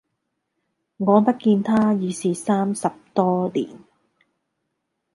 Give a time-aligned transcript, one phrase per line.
[0.97, 3.77] 我不見他，已是三十多年；